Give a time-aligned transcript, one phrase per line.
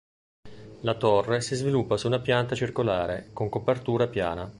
[0.79, 4.49] La torre si sviluppa su una pianta circolare, con copertura piana.